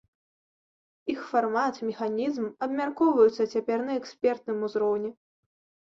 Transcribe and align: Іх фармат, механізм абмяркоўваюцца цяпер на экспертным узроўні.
Іх 1.15 1.21
фармат, 1.33 1.75
механізм 1.91 2.49
абмяркоўваюцца 2.69 3.43
цяпер 3.55 3.79
на 3.87 3.93
экспертным 4.03 4.57
узроўні. 4.71 5.19